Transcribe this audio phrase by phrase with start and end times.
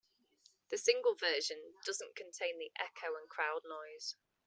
[0.69, 4.15] The single version doesn't contain the echo and crowd noise.